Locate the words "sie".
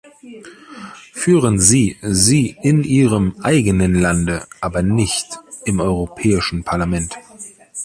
1.59-1.95, 2.01-2.57